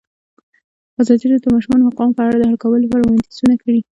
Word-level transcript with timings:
ازادي 1.01 1.25
راډیو 1.27 1.43
د 1.45 1.51
د 1.51 1.55
ماشومانو 1.55 1.87
حقونه 1.87 2.13
په 2.15 2.21
اړه 2.25 2.35
د 2.37 2.43
حل 2.49 2.57
کولو 2.63 2.83
لپاره 2.85 3.01
وړاندیزونه 3.03 3.55
کړي. 3.61 3.79